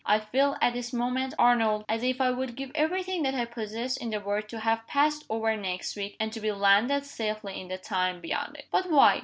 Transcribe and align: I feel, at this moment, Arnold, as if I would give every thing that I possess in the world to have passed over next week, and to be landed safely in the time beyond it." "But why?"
I 0.03 0.19
feel, 0.19 0.57
at 0.63 0.73
this 0.73 0.91
moment, 0.93 1.35
Arnold, 1.37 1.85
as 1.87 2.01
if 2.01 2.19
I 2.19 2.31
would 2.31 2.55
give 2.55 2.71
every 2.73 3.03
thing 3.03 3.21
that 3.21 3.35
I 3.35 3.45
possess 3.45 3.95
in 3.97 4.09
the 4.09 4.19
world 4.19 4.49
to 4.49 4.61
have 4.61 4.87
passed 4.87 5.25
over 5.29 5.55
next 5.55 5.95
week, 5.95 6.17
and 6.19 6.33
to 6.33 6.41
be 6.41 6.51
landed 6.51 7.05
safely 7.05 7.61
in 7.61 7.67
the 7.67 7.77
time 7.77 8.19
beyond 8.19 8.55
it." 8.57 8.65
"But 8.71 8.89
why?" 8.89 9.19